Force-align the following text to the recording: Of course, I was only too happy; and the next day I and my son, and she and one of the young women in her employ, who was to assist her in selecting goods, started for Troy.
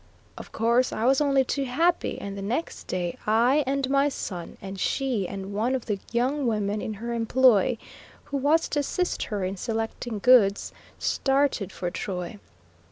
Of 0.35 0.51
course, 0.51 0.91
I 0.91 1.05
was 1.05 1.21
only 1.21 1.43
too 1.43 1.65
happy; 1.65 2.17
and 2.19 2.35
the 2.35 2.41
next 2.41 2.87
day 2.87 3.19
I 3.27 3.63
and 3.67 3.87
my 3.87 4.09
son, 4.09 4.57
and 4.59 4.79
she 4.79 5.27
and 5.27 5.53
one 5.53 5.75
of 5.75 5.85
the 5.85 5.99
young 6.11 6.47
women 6.47 6.81
in 6.81 6.95
her 6.95 7.13
employ, 7.13 7.77
who 8.23 8.37
was 8.37 8.67
to 8.69 8.79
assist 8.79 9.21
her 9.25 9.43
in 9.43 9.57
selecting 9.57 10.17
goods, 10.17 10.73
started 10.97 11.71
for 11.71 11.91
Troy. 11.91 12.39